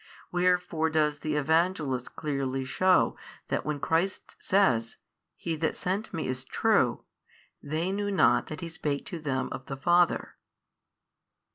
[0.31, 3.15] Wherefore does the Evangelist clearly shew
[3.49, 4.97] that when Christ says,
[5.35, 7.03] He That sent Me is True,
[7.61, 10.37] they knew not that He spake to them of the Father.